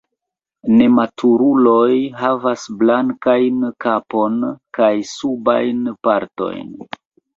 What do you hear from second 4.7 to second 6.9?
kaj subajn partojn.